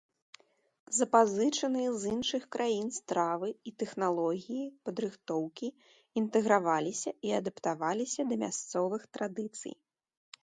Запазычаныя 0.99 1.89
з 2.03 2.13
іншых 2.13 2.43
краін 2.55 2.87
стравы 2.95 3.49
і 3.71 3.75
тэхналогіі 3.83 4.65
падрыхтоўкі 4.89 5.69
інтэграваліся 6.21 7.11
і 7.29 7.35
адаптаваліся 7.41 8.21
да 8.31 8.35
мясцовых 8.45 9.01
традыцый. 9.19 9.73